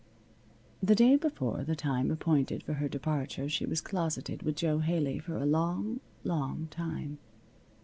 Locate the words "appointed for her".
2.09-2.89